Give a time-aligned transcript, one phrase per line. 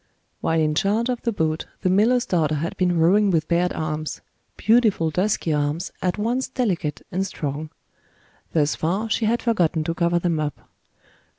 [0.39, 4.21] While in charge of the boat, the miller's daughter had been rowing with bared arms;
[4.57, 7.69] beautiful dusky arms, at once delicate and strong.
[8.51, 10.67] Thus far, she had forgotten to cover them up.